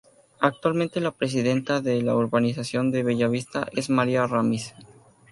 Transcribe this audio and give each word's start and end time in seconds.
Actualmente, 0.39 0.99
la 0.99 1.11
presidenta 1.11 1.79
de 1.79 2.01
la 2.01 2.15
Urbanización 2.15 2.89
de 2.89 3.03
Bellavista 3.03 3.67
es 3.73 3.91
María 3.91 4.25
Ramis. 4.25 4.73